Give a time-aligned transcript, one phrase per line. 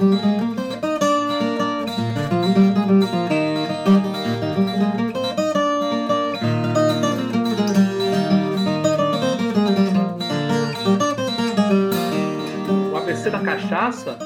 [0.00, 0.06] O
[12.96, 14.18] ABC da cachaça,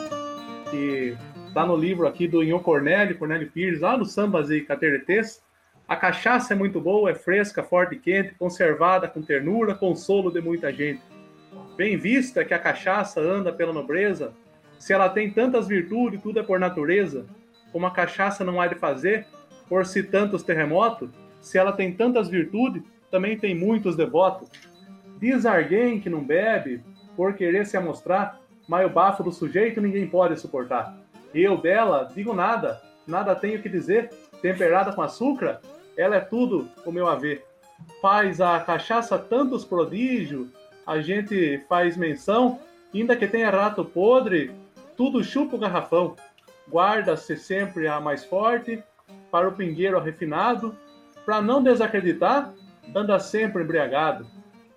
[0.70, 1.16] que
[1.48, 5.42] está no livro aqui do Inho Cornélio, Cornélio Pires, lá no Sambas e Cateretês,
[5.88, 10.40] a cachaça é muito boa, é fresca, forte e quente, conservada com ternura, consolo de
[10.40, 11.02] muita gente.
[11.76, 14.32] Bem vista que a cachaça anda pela nobreza,
[14.84, 17.24] se ela tem tantas virtudes, tudo é por natureza,
[17.72, 19.26] como a cachaça não há de fazer,
[19.66, 21.08] por se tantos terremotos,
[21.40, 24.50] se ela tem tantas virtudes, também tem muitos devotos.
[25.18, 26.82] Diz alguém que não bebe,
[27.16, 30.94] por querer se amostrar, mas o bafo do sujeito ninguém pode suportar.
[31.34, 34.10] Eu dela digo nada, nada tenho que dizer,
[34.42, 35.62] temperada com açúcar,
[35.96, 37.42] ela é tudo o meu haver.
[38.02, 40.48] Faz a cachaça tantos prodígios,
[40.86, 42.58] a gente faz menção,
[42.92, 44.52] ainda que tenha rato podre,
[44.96, 46.16] tudo chupa o garrafão.
[46.70, 48.82] Guarda-se sempre a mais forte,
[49.30, 50.74] para o pingueiro refinado,
[51.24, 52.52] para não desacreditar,
[52.94, 54.26] anda sempre embriagado.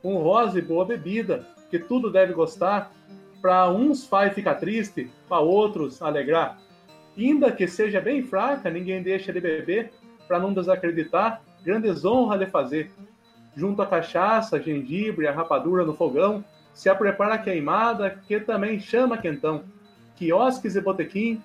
[0.01, 2.91] Com rosa e boa bebida, que tudo deve gostar,
[3.41, 6.59] para uns faz ficar triste, para outros alegrar.
[7.17, 9.91] Ainda que seja bem fraca, ninguém deixa de beber,
[10.27, 12.91] para não desacreditar, grandes honras de fazer.
[13.55, 16.43] Junto a cachaça, gengibre, a rapadura no fogão,
[16.73, 19.63] se a prepara queimada, que também chama quentão.
[20.17, 21.41] Quiosques e botequim,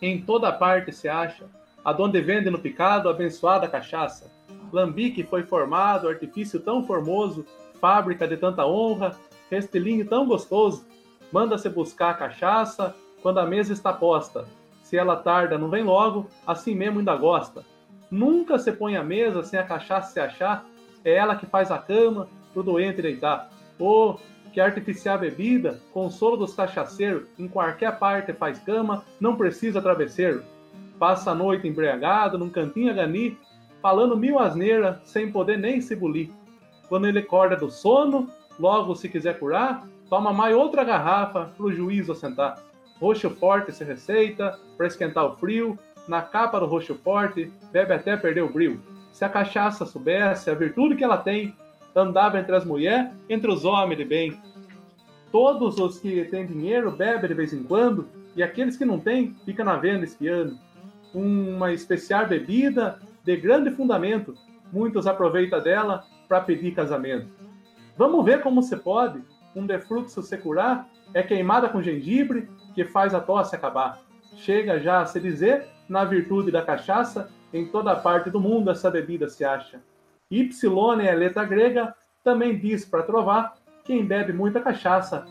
[0.00, 1.46] em toda parte se acha,
[1.84, 4.30] adonde vende no picado abençoada cachaça.
[4.72, 7.46] Lambique foi formado, artifício tão formoso,
[7.80, 9.16] fábrica de tanta honra,
[9.50, 10.86] restilinho tão gostoso.
[11.32, 14.46] Manda-se buscar a cachaça quando a mesa está posta.
[14.82, 17.64] Se ela tarda, não vem logo, assim mesmo ainda gosta.
[18.10, 20.66] Nunca se põe à mesa sem a cachaça se achar.
[21.04, 23.50] É ela que faz a cama pro doente deitar.
[23.78, 24.20] Ou
[24.54, 30.44] que artificial bebida, consolo dos cachaceiros, em qualquer parte faz cama, não precisa travesseiro.
[30.96, 33.06] Passa a noite embriagado, num cantinho a
[33.82, 36.30] falando mil asneiras, sem poder nem se bulir.
[36.88, 42.08] Quando ele acorda do sono, logo se quiser curar, toma mais outra garrafa pro juiz
[42.08, 42.56] assentar.
[43.00, 48.16] Roxo forte se receita, para esquentar o frio, na capa do roxo forte, bebe até
[48.16, 48.80] perder o brilho.
[49.12, 51.56] Se a cachaça soubesse a virtude que ela tem,
[51.94, 54.36] andava entre as mulheres, entre os homens de bem.
[55.30, 59.34] Todos os que têm dinheiro bebem de vez em quando, e aqueles que não têm,
[59.44, 60.58] ficam na venda espiando.
[61.12, 64.34] Uma especial bebida de grande fundamento,
[64.72, 67.28] muitos aproveitam dela para pedir casamento.
[67.96, 69.22] Vamos ver como se pode
[69.54, 74.00] um defluxo se curar, é queimada com gengibre que faz a tosse acabar.
[74.36, 78.90] Chega já a se dizer na virtude da cachaça, em toda parte do mundo essa
[78.90, 79.80] bebida se acha.
[80.30, 80.50] Y
[81.06, 83.54] é letra grega, também diz para trovar,
[83.84, 85.26] quem bebe muita cachaça,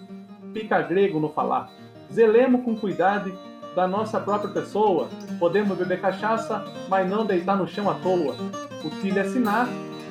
[0.53, 1.69] fica grego no falar.
[2.11, 3.33] Zelemos com cuidado
[3.75, 5.09] da nossa própria pessoa,
[5.39, 8.35] podemos beber cachaça, mas não deitar no chão à toa.
[8.83, 9.67] O filho assinar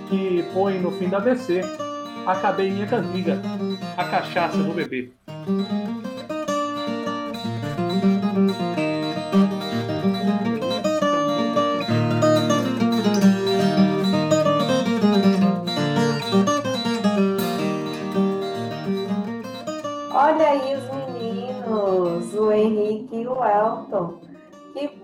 [0.08, 1.60] que põe no fim da BC,
[2.26, 3.40] acabei minha cantiga,
[3.96, 5.12] a cachaça do bebê.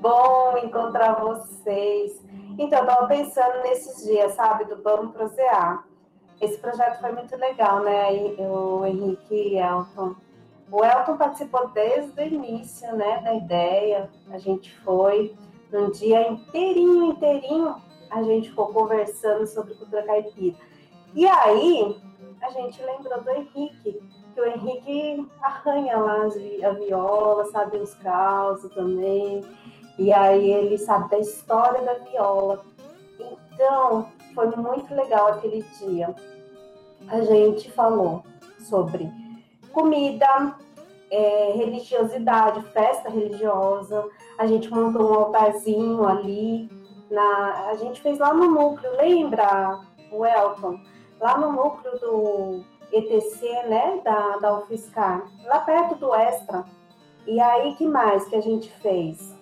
[0.09, 2.25] Bom encontrar vocês.
[2.59, 5.87] Então, eu estava pensando nesses dias, sabe, do Vamos Prosear.
[6.41, 10.15] Esse projeto foi muito legal, né, o Henrique e Elton.
[10.73, 14.09] O Elton participou desde o início, né, da ideia.
[14.31, 15.35] A gente foi
[15.71, 17.77] num dia inteirinho, inteirinho,
[18.11, 20.57] a gente ficou conversando sobre cultura caipira.
[21.15, 22.01] E aí,
[22.41, 24.01] a gente lembrou do Henrique,
[24.35, 29.45] que o Henrique arranha lá a viola, sabe os causos também.
[29.99, 32.65] E aí ele sabe da história da viola.
[33.53, 36.15] Então, foi muito legal aquele dia.
[37.09, 38.23] A gente falou
[38.61, 39.11] sobre
[39.73, 40.55] comida,
[41.11, 44.09] é, religiosidade, festa religiosa.
[44.39, 46.71] A gente montou um altarzinho ali.
[47.11, 49.81] Na, a gente fez lá no núcleo, lembra,
[50.13, 50.79] o Elton?
[51.21, 56.65] Lá no núcleo do ETC, né, da, da UFSCar, lá perto do Extra.
[57.27, 59.38] E aí, que mais que a gente fez?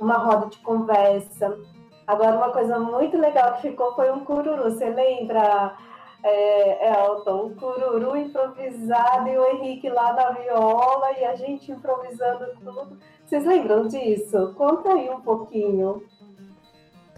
[0.00, 1.58] Uma roda de conversa.
[2.06, 4.64] Agora, uma coisa muito legal que ficou foi um cururu.
[4.64, 5.76] Você lembra,
[6.22, 7.46] é, Elton?
[7.46, 12.98] Um cururu improvisado e o Henrique lá na viola e a gente improvisando tudo.
[13.26, 14.54] Vocês lembram disso?
[14.56, 16.02] Conta aí um pouquinho.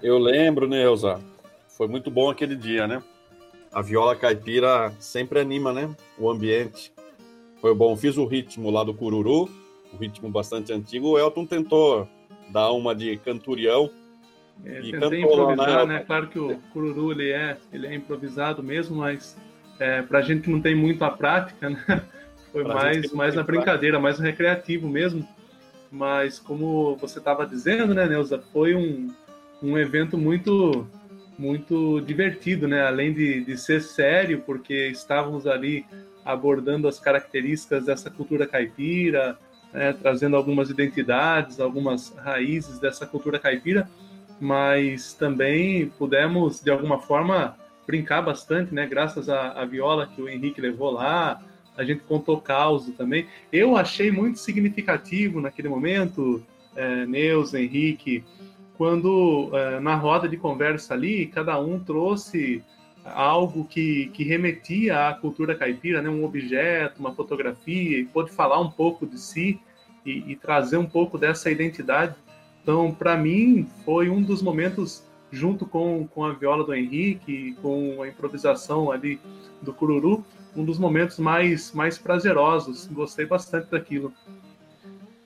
[0.02, 1.20] Eu lembro, Neuza.
[1.68, 3.02] Foi muito bom aquele dia, né?
[3.72, 5.94] a viola caipira sempre anima, né?
[6.18, 6.92] O ambiente.
[7.60, 7.96] Foi bom.
[7.96, 9.48] Fiz o ritmo lá do cururu
[9.92, 11.08] um ritmo bastante antigo.
[11.08, 12.06] O Elton tentou
[12.50, 13.90] dar uma de canturião.
[14.64, 16.04] É, e tentei improvisar, né?
[16.06, 19.36] Claro que o cururu ele é, ele é improvisado mesmo, mas
[19.78, 21.84] é, para a gente que não tem muito a prática, né?
[22.52, 25.26] Foi pra mais, mais na brincadeira, mais no recreativo mesmo.
[25.90, 29.08] Mas como você estava dizendo, né, Neuza, foi um,
[29.62, 30.86] um evento muito
[31.38, 32.86] muito divertido, né?
[32.86, 35.86] Além de, de ser sério, porque estávamos ali
[36.22, 39.38] abordando as características dessa cultura caipira,
[39.72, 39.92] né?
[39.92, 43.88] trazendo algumas identidades, algumas raízes dessa cultura caipira,
[44.40, 47.56] mas também pudemos, de alguma forma,
[47.86, 48.86] brincar bastante, né?
[48.86, 51.42] Graças à, à viola que o Henrique levou lá,
[51.76, 53.26] a gente contou causa também.
[53.52, 56.42] Eu achei muito significativo naquele momento,
[56.74, 58.24] é, Neus, Henrique,
[58.76, 62.62] quando é, na roda de conversa ali, cada um trouxe
[63.04, 66.08] algo que, que remetia à cultura caipira, né?
[66.08, 69.60] um objeto, uma fotografia, e pôde falar um pouco de si
[70.04, 72.14] e, e trazer um pouco dessa identidade.
[72.62, 78.02] Então, para mim, foi um dos momentos, junto com, com a viola do Henrique, com
[78.02, 79.18] a improvisação ali
[79.62, 80.24] do Cururu,
[80.54, 82.86] um dos momentos mais, mais prazerosos.
[82.86, 84.12] Gostei bastante daquilo.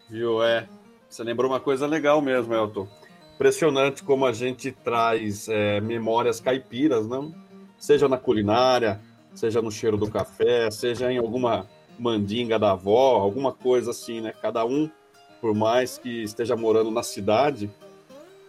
[0.08, 0.42] Viu?
[0.42, 0.68] É.
[1.08, 2.88] Você lembrou uma coisa legal mesmo, Elton
[3.34, 7.34] impressionante como a gente traz é, memórias caipiras, não?
[7.84, 8.98] Seja na culinária,
[9.34, 14.32] seja no cheiro do café, seja em alguma mandinga da avó, alguma coisa assim, né?
[14.40, 14.90] Cada um,
[15.38, 17.70] por mais que esteja morando na cidade,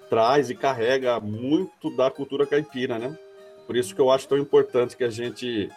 [0.09, 3.19] traz e carrega muito da cultura caipira, né?
[3.67, 5.69] Por isso que eu acho tão importante que a gente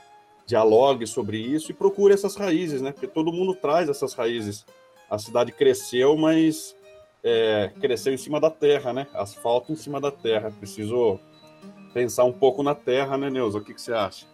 [0.46, 2.92] dialogue sobre isso e procure essas raízes, né?
[2.92, 4.64] Porque todo mundo traz essas raízes.
[5.10, 6.76] A cidade cresceu, mas
[7.24, 9.08] é, cresceu em cima da terra, né?
[9.12, 10.52] Asfalto em cima da terra.
[10.60, 11.18] Preciso
[11.92, 13.58] pensar um pouco na terra, né, Neuza?
[13.58, 14.26] O que, que você acha?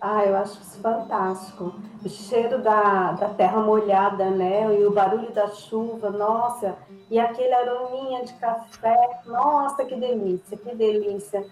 [0.00, 1.74] Ah, eu acho isso fantástico.
[2.04, 4.78] O cheiro da, da terra molhada, né?
[4.78, 6.76] E o barulho da chuva, nossa.
[7.10, 11.46] E aquele arominha de café, nossa, que delícia, que delícia.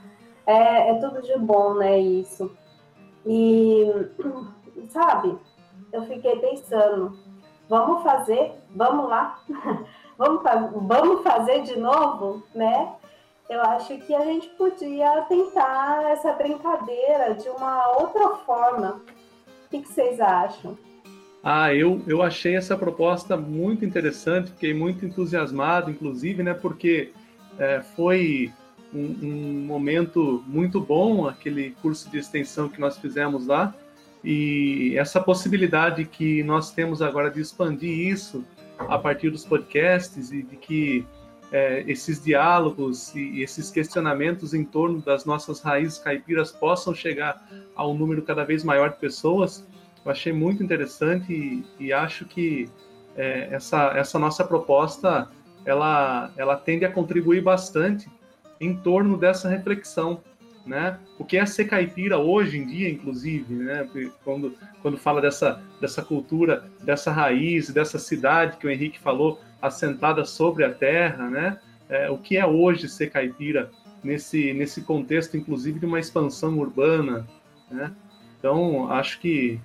[0.47, 1.99] É, é tudo de bom, né?
[1.99, 2.51] Isso.
[3.25, 3.91] E,
[4.91, 5.39] sabe,
[5.93, 7.19] eu fiquei pensando,
[7.69, 9.39] vamos fazer, vamos lá.
[10.19, 10.43] vamos,
[10.87, 12.93] vamos fazer de novo, né?
[13.49, 19.03] Eu acho que a gente podia tentar essa brincadeira de uma outra forma.
[19.67, 20.79] O que, que vocês acham?
[21.43, 26.55] Ah, eu, eu achei essa proposta muito interessante, fiquei muito entusiasmado, inclusive, né?
[26.55, 27.13] Porque
[27.59, 28.51] é, foi
[28.95, 33.75] um, um, momento muito bom aquele curso de extensão que nós fizemos lá
[34.23, 38.43] e essa possibilidade que nós temos agora de expandir isso
[38.79, 41.05] a partir dos podcasts e de que
[41.55, 47.87] é, esses diálogos e esses questionamentos em torno das nossas raízes caipiras possam chegar a
[47.87, 49.65] um número cada vez maior de pessoas,
[50.05, 52.69] eu achei muito interessante e, e acho que
[53.17, 55.31] é, essa, essa nossa proposta
[55.65, 58.11] ela, ela tende a contribuir bastante
[58.61, 60.21] em torno dessa reflexão
[60.67, 60.99] né?
[61.19, 63.87] O que é ser caipira hoje em dia, inclusive, né?
[64.25, 70.25] Quando, quando fala dessa, dessa cultura, dessa raiz, dessa cidade que o Henrique falou, assentada
[70.25, 71.59] sobre a terra, né?
[71.89, 73.71] É, o que é hoje ser caipira
[74.03, 77.27] nesse, nesse contexto, inclusive, de uma expansão urbana,
[77.71, 77.93] né?
[78.39, 79.59] Então, acho que,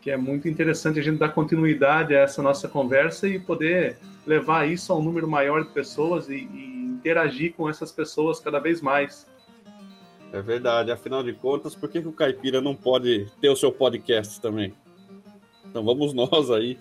[0.00, 4.68] que é muito interessante a gente dar continuidade a essa nossa conversa e poder levar
[4.68, 6.72] isso a um número maior de pessoas e, e
[7.02, 9.26] interagir com essas pessoas cada vez mais.
[10.32, 10.90] É verdade.
[10.92, 14.72] Afinal de contas, por que, que o caipira não pode ter o seu podcast também?
[15.68, 16.78] Então vamos nós aí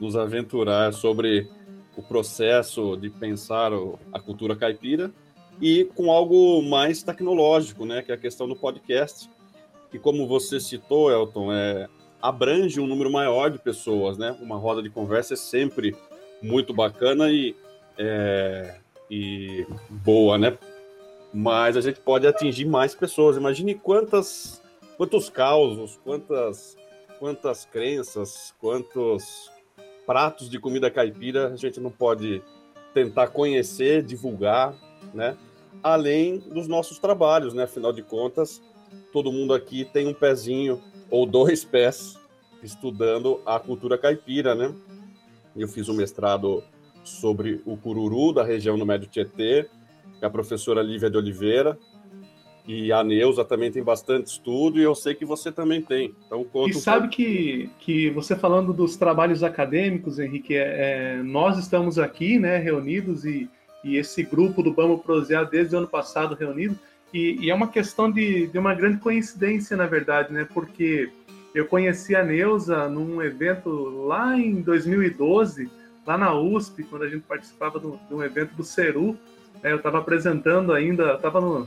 [0.00, 1.48] nos aventurar sobre
[1.96, 3.72] o processo de pensar
[4.12, 5.12] a cultura caipira
[5.60, 8.02] e com algo mais tecnológico, né?
[8.02, 9.28] Que é a questão do podcast,
[9.90, 11.88] que como você citou, Elton, é,
[12.20, 14.36] abrange um número maior de pessoas, né?
[14.40, 15.94] Uma roda de conversa é sempre
[16.42, 17.54] muito bacana e,
[17.98, 18.76] é,
[19.10, 20.56] e boa, né?
[21.32, 23.36] mas a gente pode atingir mais pessoas.
[23.36, 24.60] Imagine quantas,
[24.96, 26.76] quantos causos, quantas,
[27.18, 29.50] quantas crenças, quantos
[30.06, 32.42] pratos de comida caipira a gente não pode
[32.94, 34.74] tentar conhecer, divulgar,
[35.14, 35.36] né?
[35.82, 37.64] Além dos nossos trabalhos, né?
[37.64, 38.62] Afinal de contas,
[39.12, 40.80] todo mundo aqui tem um pezinho
[41.10, 42.18] ou dois pés
[42.62, 44.74] estudando a cultura caipira, né?
[45.56, 46.62] Eu fiz um mestrado
[47.04, 49.68] sobre o cururu da região do Médio Tietê,
[50.20, 51.76] é a professora Lívia de Oliveira.
[52.66, 56.14] E a Neuza também tem bastante estudo e eu sei que você também tem.
[56.26, 61.58] Então, conta e sabe que, que você falando dos trabalhos acadêmicos, Henrique, é, é, nós
[61.58, 63.50] estamos aqui né, reunidos e,
[63.82, 66.78] e esse grupo do Vamos Prosear desde o ano passado reunido
[67.12, 70.48] e, e, é uma questão de, de uma grande coincidência, na verdade, né?
[70.52, 71.10] Porque
[71.54, 73.68] eu conheci a Neuza num evento
[74.06, 75.70] lá em 2012,
[76.06, 79.16] lá na USP, quando a gente participava de um evento do Ceru.
[79.62, 81.66] É, eu estava apresentando ainda, estava é,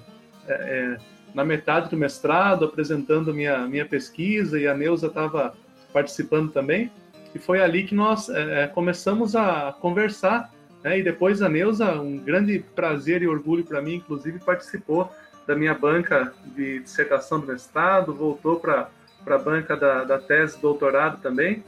[0.53, 0.97] é,
[1.33, 5.53] na metade do mestrado, apresentando minha, minha pesquisa, e a Neuza estava
[5.91, 6.91] participando também.
[7.33, 10.49] E foi ali que nós é, é começamos a conversar.
[10.83, 10.99] Né?
[10.99, 15.11] E depois a Neuza, um grande prazer e orgulho para mim, inclusive, participou
[15.45, 18.89] da minha banca de dissertação do mestrado, voltou para
[19.25, 21.63] a banca da, da tese doutorado também.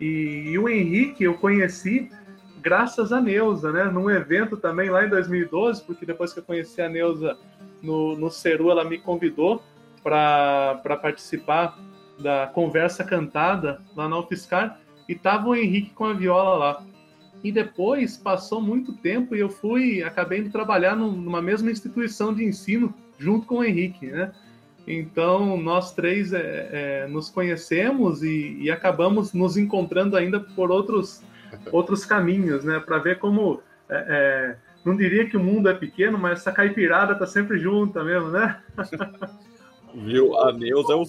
[0.00, 2.10] E, e, o Henrique eu conheci
[2.60, 3.84] graças a Neuza, né?
[3.84, 7.36] Num evento também lá em 2012, porque depois que eu conheci a Neuza
[7.82, 9.62] no, no Ceru, ela me convidou
[10.02, 11.78] para participar
[12.18, 16.86] da conversa cantada lá na UFSCar e tava o Henrique com a viola lá.
[17.42, 22.44] E depois passou muito tempo e eu fui, acabei indo trabalhar numa mesma instituição de
[22.44, 24.32] ensino junto com o Henrique, né?
[24.86, 31.22] Então nós três é, é, nos conhecemos e, e, acabamos nos encontrando ainda por outros
[31.70, 32.80] outros caminhos, né?
[32.80, 37.14] Para ver como é, é, não diria que o mundo é pequeno, mas essa caipirada
[37.14, 38.60] tá sempre junta mesmo, né?
[39.94, 40.36] Viu?
[40.38, 41.04] A Neuza é o,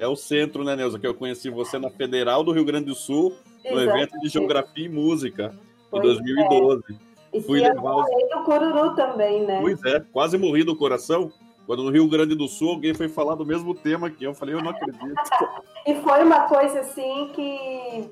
[0.00, 0.98] é o centro, né, Neuza?
[0.98, 3.36] Que eu conheci você na Federal do Rio Grande do Sul,
[3.70, 5.54] no evento de Geografia e Música,
[5.92, 6.82] em 2012.
[6.90, 7.06] É.
[7.36, 8.06] E Fui levar os...
[8.06, 9.58] do Cururu também, né?
[9.60, 11.30] Pois é, quase morri do coração.
[11.66, 14.54] Quando no Rio Grande do Sul alguém foi falar do mesmo tema que eu falei,
[14.54, 15.04] eu não acredito.
[15.86, 18.08] e foi uma coisa assim que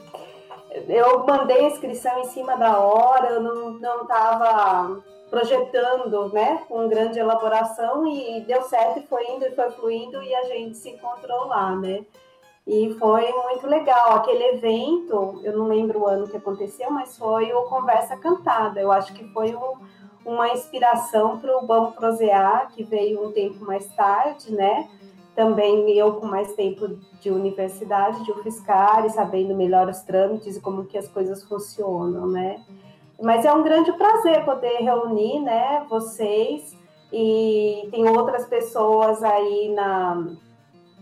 [0.88, 7.18] eu mandei a inscrição em cima da hora, eu não estava projetando, né, com grande
[7.18, 11.46] elaboração e deu certo e foi indo e foi fluindo e a gente se encontrou
[11.46, 12.04] lá, né?
[12.66, 14.14] E foi muito legal.
[14.14, 18.80] Aquele evento, eu não lembro o ano que aconteceu, mas foi o Conversa Cantada.
[18.80, 19.74] Eu acho que foi um,
[20.24, 24.88] uma inspiração para o Vamos Prosear, que veio um tempo mais tarde, né?
[25.34, 30.60] Também eu com mais tempo de universidade, de UFSCar, e sabendo melhor os trâmites e
[30.60, 32.62] como que as coisas funcionam, né?
[33.20, 36.76] Mas é um grande prazer poder reunir, né, vocês
[37.12, 40.34] e tem outras pessoas aí na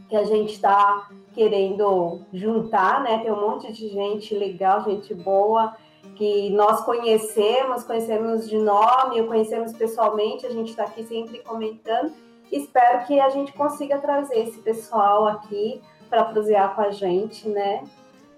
[0.08, 3.18] que a gente está querendo juntar, né?
[3.20, 5.74] Tem um monte de gente legal, gente boa,
[6.16, 12.12] que nós conhecemos, conhecemos de nome, conhecemos pessoalmente, a gente está aqui sempre comentando.
[12.52, 17.82] Espero que a gente consiga trazer esse pessoal aqui para prosear com a gente, né?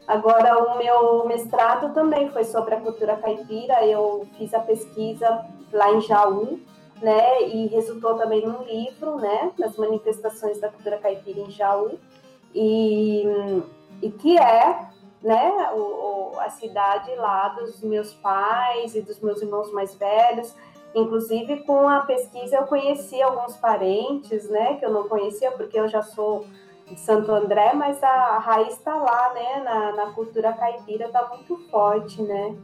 [0.07, 5.93] Agora, o meu mestrado também foi sobre a cultura caipira, eu fiz a pesquisa lá
[5.93, 6.61] em Jaú,
[7.03, 11.99] né, e resultou também num livro, né, das manifestações da cultura caipira em Jaú,
[12.55, 13.25] e,
[14.01, 14.89] e que é,
[15.23, 20.55] né, o, a cidade lá dos meus pais e dos meus irmãos mais velhos,
[20.95, 25.89] inclusive com a pesquisa eu conheci alguns parentes, né, que eu não conhecia porque eu
[25.89, 26.47] já sou
[26.87, 31.57] de Santo André, mas a raiz está lá, né, na, na cultura caipira está muito
[31.71, 32.55] forte, né,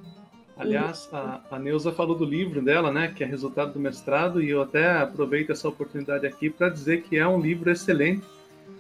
[0.60, 4.50] Aliás, a, a Neuza falou do livro dela, né, que é resultado do mestrado, e
[4.50, 8.22] eu até aproveito essa oportunidade aqui para dizer que é um livro excelente.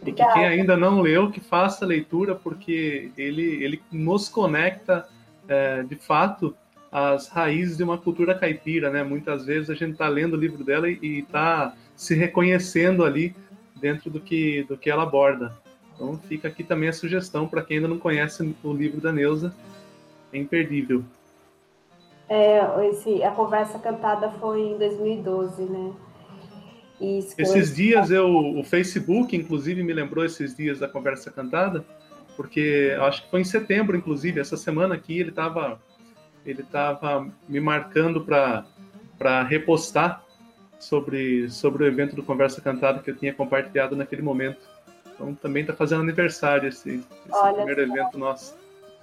[0.04, 5.08] E que quem ainda não leu, que faça a leitura, porque ele, ele nos conecta,
[5.48, 6.54] é, de fato,
[6.90, 9.02] às raízes de uma cultura caipira, né?
[9.02, 13.34] Muitas vezes a gente está lendo o livro dela e está se reconhecendo ali
[13.76, 15.52] dentro do que, do que ela aborda.
[15.94, 19.54] Então fica aqui também a sugestão para quem ainda não conhece o livro da Neuza,
[20.32, 21.04] é imperdível.
[22.28, 25.92] É, esse, a conversa cantada foi em 2012, né?
[27.00, 31.84] Esses dias eu, o Facebook, inclusive, me lembrou esses dias da conversa cantada,
[32.36, 35.80] porque acho que foi em setembro, inclusive, essa semana aqui ele estava
[36.44, 40.24] ele tava me marcando para repostar
[40.78, 44.60] sobre, sobre o evento do Conversa Cantada que eu tinha compartilhado naquele momento.
[45.14, 48.56] Então também está fazendo aniversário esse, esse primeiro evento nosso.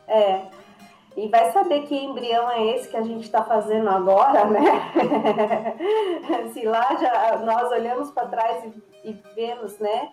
[0.07, 0.47] É,
[1.17, 4.61] e vai saber que embrião é esse que a gente está fazendo agora, né?
[6.53, 8.63] Se lá já nós olhamos para trás
[9.03, 10.09] e, e, vemos, né,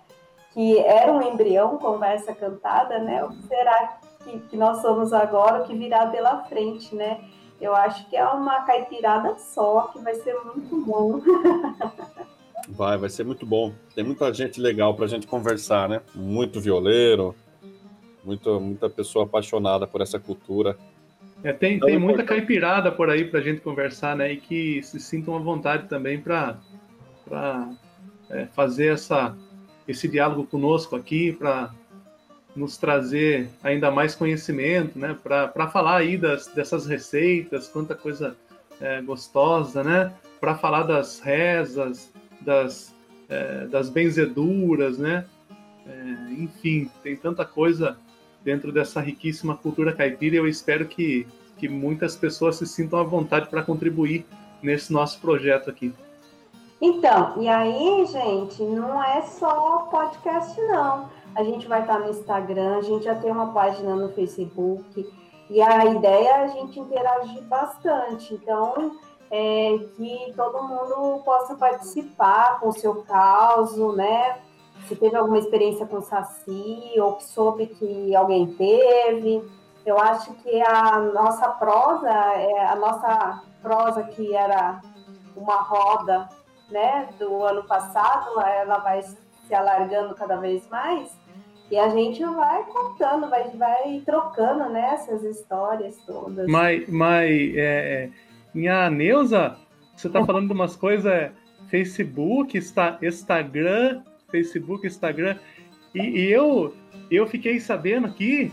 [0.53, 3.23] que era um embrião, conversa cantada, né?
[3.23, 7.21] O que será que, que nós somos agora, o que virá pela frente, né?
[7.61, 11.21] Eu acho que é uma caipirada só, que vai ser muito bom.
[12.69, 13.73] vai, vai ser muito bom.
[13.95, 16.03] Tem muita gente legal para a gente conversar, né?
[16.15, 17.35] Muito violeiro,
[18.25, 20.77] muito, muita pessoa apaixonada por essa cultura.
[21.43, 24.33] É, tem, tem muita caipirada por aí para a gente conversar, né?
[24.33, 26.59] E que se sintam à vontade também para
[28.31, 29.37] é, fazer essa,
[29.87, 31.71] esse diálogo conosco aqui, para
[32.55, 35.17] nos trazer ainda mais conhecimento, né?
[35.23, 38.37] Para falar aí das, dessas receitas, quanta coisa
[38.81, 40.13] é, gostosa, né?
[40.41, 42.95] Para falar das rezas, das,
[43.29, 45.25] é, das benzeduras, né?
[45.87, 47.97] É, enfim, tem tanta coisa
[48.43, 53.49] dentro dessa riquíssima cultura caipira eu espero que, que muitas pessoas se sintam à vontade
[53.49, 54.27] para contribuir
[54.63, 55.93] nesse nosso projeto aqui.
[56.81, 61.09] Então, e aí, gente, não é só podcast, não.
[61.37, 65.13] A gente vai estar no Instagram, a gente já tem uma página no Facebook,
[65.51, 68.35] e a ideia é a gente interagir bastante.
[68.35, 68.97] Então,
[69.31, 74.39] é, que todo mundo possa participar com o seu caso, né?
[74.87, 79.43] Se teve alguma experiência com Saci, ou que soube que alguém teve.
[79.85, 84.81] Eu acho que a nossa prosa, é, a nossa prosa que era
[85.37, 86.29] uma roda
[86.71, 91.24] né, do ano passado, ela vai se alargando cada vez mais.
[91.71, 96.47] E a gente vai contando, vai, vai trocando né, essas histórias todas.
[96.47, 98.11] Mas, mas é,
[98.55, 99.57] minha Neuza,
[99.97, 101.33] você está falando de umas coisas é,
[101.69, 105.37] Facebook, está, Instagram, Facebook, Instagram.
[105.95, 106.75] E, e, eu,
[107.11, 108.53] eu fiquei sabendo aqui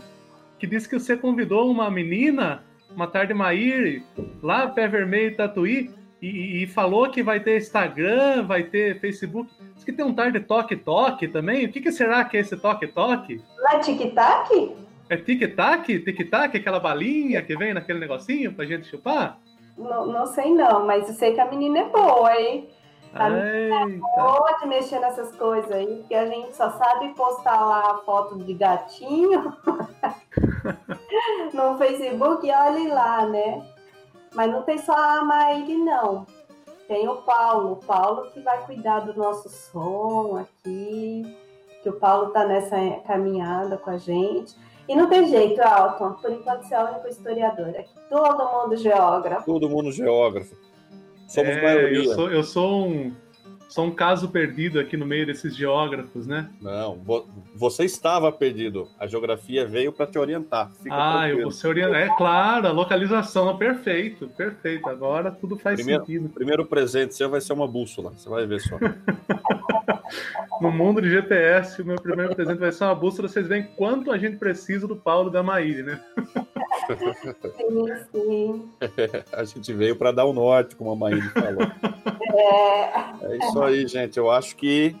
[0.58, 2.62] que disse que você convidou uma menina,
[2.94, 4.02] uma tarde Maír,
[4.42, 5.90] lá Pé Vermelho Tatuí,
[6.22, 9.50] e, e, falou que vai ter Instagram, vai ter Facebook.
[9.74, 11.66] Diz que tem um tarde Toque Toque também.
[11.66, 13.42] O que, que será que é esse Toque Toque?
[13.58, 14.76] Não é tic-tac?
[15.10, 15.98] É tic-tac?
[15.98, 19.40] Tic-tac, aquela balinha que vem naquele negocinho pra gente chupar?
[19.76, 22.70] Não, não sei não, mas eu sei que a menina é boa, hein?
[23.14, 27.60] A menina é boa de mexer nessas coisas aí, porque a gente só sabe postar
[27.66, 29.52] lá a foto de gatinho
[31.52, 33.71] no Facebook e olhe lá, né?
[34.34, 36.26] Mas não tem só a Maíri, não.
[36.88, 37.72] Tem o Paulo.
[37.72, 41.36] O Paulo que vai cuidar do nosso som aqui.
[41.82, 44.54] Que o Paulo tá nessa caminhada com a gente.
[44.88, 46.12] E não tem jeito, Alton.
[46.14, 47.68] Por enquanto você é o único historiador.
[47.70, 49.44] Aqui todo mundo geógrafo.
[49.44, 50.54] Todo mundo geógrafo.
[51.28, 52.04] Somos é, maioria.
[52.04, 53.14] Eu sou, eu sou um
[53.72, 56.50] só um caso perdido aqui no meio desses geógrafos, né?
[56.60, 57.00] Não,
[57.56, 58.86] você estava perdido.
[58.98, 60.70] A geografia veio para te orientar.
[60.82, 61.38] Fica ah, tranquilo.
[61.38, 61.96] eu vou ser orientado.
[61.96, 64.86] É claro, a localização, perfeito, perfeito.
[64.90, 66.28] Agora tudo faz primeiro, sentido.
[66.28, 68.76] Primeiro presente seu vai ser uma bússola, você vai ver só.
[70.60, 73.26] no mundo de GPS, o meu primeiro presente vai ser uma bússola.
[73.26, 75.98] Vocês veem quanto a gente precisa do Paulo da Maíre, né?
[77.56, 78.70] Sim, sim.
[79.32, 81.62] a gente veio para dar o norte, como a Maíre falou.
[82.34, 83.36] É.
[83.38, 84.18] isso aí, gente.
[84.18, 84.96] Eu acho que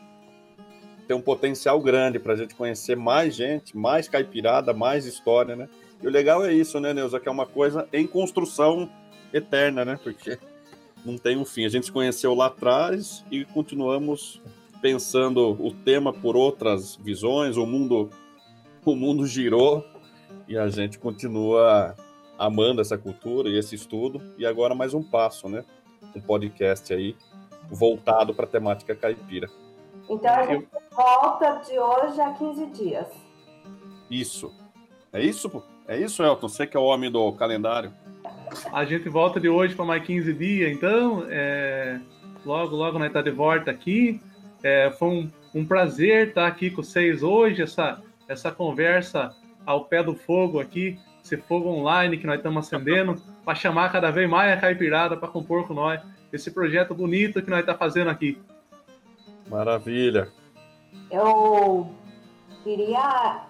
[1.06, 5.68] tem um potencial grande para a gente conhecer mais gente, mais caipirada, mais história, né?
[6.02, 7.20] E o legal é isso, né, Neuza?
[7.20, 8.88] Que é uma coisa em construção
[9.32, 9.98] eterna, né?
[10.02, 10.38] Porque
[11.04, 11.64] não tem um fim.
[11.64, 14.40] A gente se conheceu lá atrás e continuamos
[14.80, 17.56] pensando o tema por outras visões.
[17.56, 18.10] O mundo,
[18.84, 19.84] o mundo girou
[20.48, 21.94] e a gente continua
[22.38, 24.20] amando essa cultura e esse estudo.
[24.36, 25.64] E agora mais um passo, né?
[26.14, 27.16] Um podcast aí
[27.70, 29.48] voltado para a temática caipira.
[30.08, 33.06] Então a gente volta de hoje a 15 dias.
[34.10, 34.52] Isso.
[35.12, 35.62] É isso?
[35.86, 36.48] É isso, Elton?
[36.48, 37.92] Você que é o homem do calendário.
[38.72, 41.24] A gente volta de hoje para mais 15 dias, então.
[41.28, 42.00] É...
[42.44, 44.20] Logo, logo nós está de volta aqui.
[44.62, 44.90] É...
[44.90, 50.14] Foi um, um prazer estar aqui com vocês hoje, essa, essa conversa ao pé do
[50.14, 54.60] fogo aqui, esse fogo online que nós estamos acendendo, para chamar cada vez mais a
[54.60, 56.00] caipirada para compor com nós
[56.32, 58.40] esse projeto bonito que nós estamos tá fazendo aqui.
[59.48, 60.28] Maravilha.
[61.10, 61.90] Eu
[62.62, 63.42] queria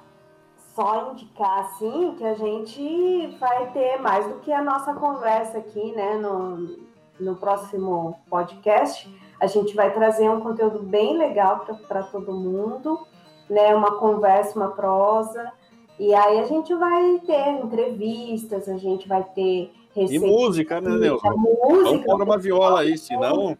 [0.74, 5.92] só indicar assim que a gente vai ter mais do que a nossa conversa aqui,
[5.92, 6.78] né, no,
[7.20, 9.08] no próximo podcast.
[9.38, 13.06] A gente vai trazer um conteúdo bem legal para todo mundo,
[13.48, 15.52] né, uma conversa, uma prosa.
[15.98, 20.28] E aí a gente vai ter entrevistas, a gente vai ter receitas.
[20.28, 20.90] E música, né?
[20.90, 21.30] Música.
[21.30, 23.56] Vamos pôr uma viola aí, senão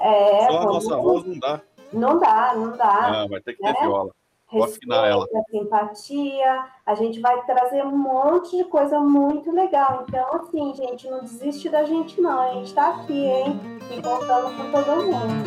[0.00, 1.60] é, só a nossa voz não dá.
[1.92, 3.10] Não dá, não dá.
[3.12, 3.80] Não, vai ter que ter né?
[3.80, 4.10] viola.
[4.50, 5.26] Vou afinar ela.
[5.50, 10.04] simpatia, a gente vai trazer um monte de coisa muito legal.
[10.06, 12.38] Então, assim, gente, não desiste da gente, não.
[12.38, 13.58] A gente tá aqui, hein?
[13.90, 15.42] E contando com todo mundo.